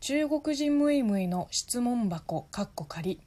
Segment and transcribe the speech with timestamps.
[0.00, 3.20] 中国人ムイムイの質問箱かっこ仮。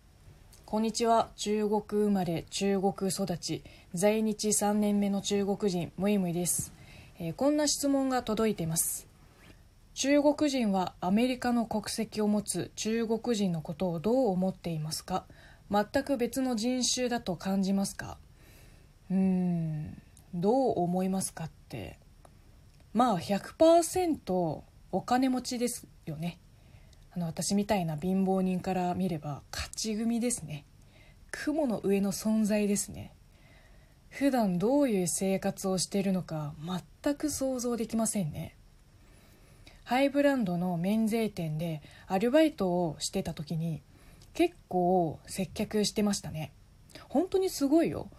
[0.66, 1.30] こんにちは。
[1.36, 3.64] 中国生まれ中国育ち。
[3.94, 6.74] 在日3年目の中国人ムイムイです、
[7.20, 9.08] えーこんな質問が届いています。
[9.94, 15.26] 中国人はアメリカの国籍を持つ中国人のことをどう思っていますか？
[15.70, 18.18] 全く別の人種だと感じますか？
[19.12, 20.02] うーん
[20.34, 22.00] どう思いますかって。
[22.96, 26.40] まあ100%お金持ちですよね。
[27.16, 30.66] あの私みたいな貧乏人から見れば勝ち組ですね。
[31.32, 33.14] 雲の上の存在ですね。
[34.10, 36.54] 普段どういう生活をしているのか
[37.04, 38.56] 全く想像できませんね。
[39.84, 43.82] ハイブランドの免税店でアルバイトをしてた時に
[44.34, 46.52] 結構接客してましたね。
[47.10, 48.10] 本当にすごいよ。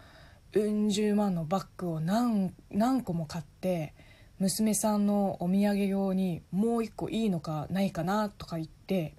[0.53, 3.93] うん十万のバッグを何何個も買って
[4.39, 9.15] 娘さんのお土産用にもう一個いいのかないかなとか言って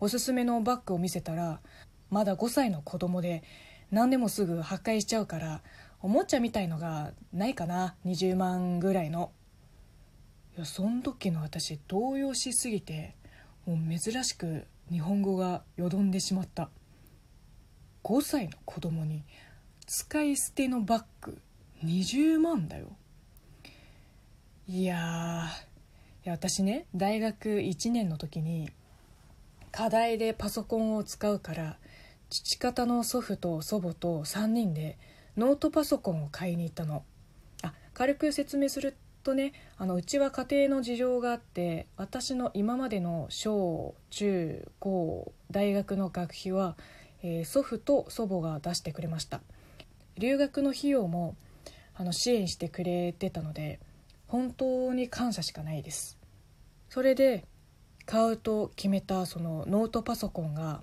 [0.00, 1.60] おすすめのバッグを見せたら
[2.10, 3.42] まだ5歳の子供で
[3.90, 5.62] 何でもすぐ破壊しちゃうから
[6.02, 9.32] おもちゃみたいのがないかな20万ぐらいの。
[10.56, 13.16] いやそん時の私動揺しすぎて
[13.66, 16.68] もう珍しく日本語がよどんでしまった。
[18.02, 19.24] 5歳の子供に
[19.86, 21.40] 使い捨てのバッグ
[21.82, 22.88] 20万だよ。
[24.66, 25.50] いや
[26.24, 28.70] いや私ね大学1年の時に
[29.70, 31.76] 課題でパソコンを使うから
[32.30, 34.96] 父方の祖父と祖母と3人で
[35.36, 37.04] ノートパソコンを買いに行ったの。
[37.62, 46.76] あ軽く説明するとねあのうちは家庭の事情があって私の今までの小中高大学の学費は、
[47.22, 49.42] えー祖父と祖母が出してくれました。
[50.16, 51.36] 留学の費用も
[51.94, 53.78] あの支援してくれてたので
[54.34, 56.18] 本当に感謝しかないです。
[56.88, 57.44] それで
[58.04, 60.82] 買うと決めたそのノートパソコンが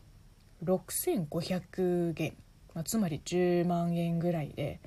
[0.64, 2.34] 6500元、
[2.74, 4.80] まあ、つまり10万円ぐらいで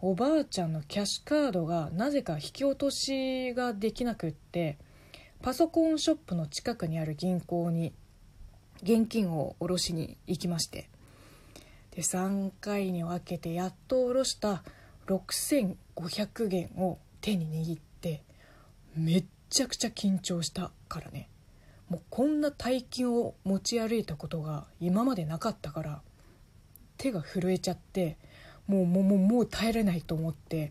[0.00, 4.78] おばあちゃんのキャッシュカードがなぜか引き落としができなくって
[5.42, 7.92] パソコンショップの近くにある銀行に
[8.82, 10.88] 現金を下ろしに行きまして。
[11.90, 14.62] で3回に分けてやっと下ろした
[15.08, 17.80] 6500元を手に握っ
[18.98, 21.28] めっちゃくちゃ緊張したからね。
[21.88, 26.02] もうこんな大金を持ち歩いたことが今までなかったから
[26.98, 28.18] 手が震えちゃって
[28.66, 30.70] もうもうもうもう耐えれないと思って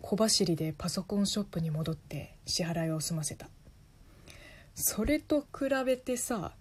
[0.00, 3.48] 小走りでパソコンショップに戻って支払いを済ませた。
[4.74, 6.52] それと比べてさ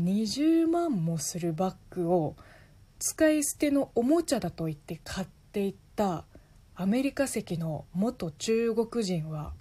[0.00, 2.36] 20万もするバッグを
[2.98, 6.24] 使い捨てのおもちゃだと言って買っていった
[6.74, 9.52] アメリカ籍の元中国人は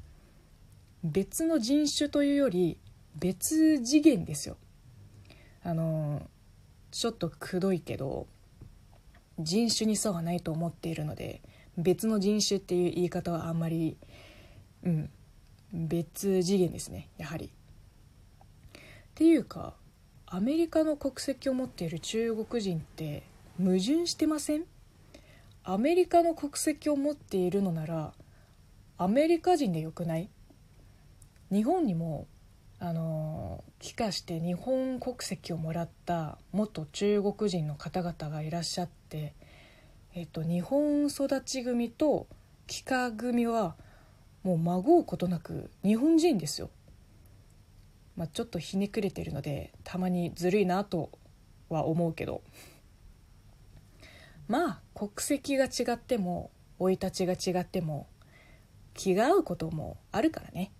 [1.03, 2.77] 別の人種というより
[3.15, 4.57] 別次元ですよ。
[5.63, 6.21] あの
[6.91, 8.27] ちょっとくどいけど
[9.39, 11.41] 人種に差はないと思っているので
[11.77, 13.97] 別の人種っていう言い方はあんまり
[14.83, 15.09] うん
[15.73, 17.45] 別次元ですねやはり。
[17.45, 17.49] っ
[19.15, 19.73] ていうか
[20.25, 23.23] アメリカの国籍を持っている中国人って
[23.57, 24.63] 矛盾してません？
[25.63, 28.13] アメリカの国籍を持っているのなら
[28.97, 30.29] アメリカ人でよくない？
[31.51, 32.27] 日本にも
[32.79, 39.33] あの帰化して日本国籍をもらった元中国人の方々がいらっしゃって、
[40.13, 42.27] えっと、日本育ち組と
[42.67, 43.75] 帰化組は
[44.43, 46.69] もうまごうことなく日本人ですよ。
[48.15, 51.11] まあ、ちょっとひねくれてるのでたまにずるいなと
[51.69, 52.41] は思うけど
[54.47, 58.07] まあ国籍が違っても生い立ちが違っても
[58.95, 60.71] 気が合うこともあるからね